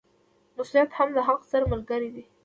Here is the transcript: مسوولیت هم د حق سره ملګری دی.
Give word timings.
مسوولیت 0.57 0.91
هم 0.97 1.09
د 1.13 1.17
حق 1.27 1.41
سره 1.51 1.65
ملګری 1.73 2.09
دی. 2.15 2.23